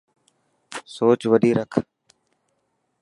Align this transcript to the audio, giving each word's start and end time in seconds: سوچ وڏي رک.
سوچ 0.93 1.21
وڏي 1.31 1.51
رک. 1.57 1.71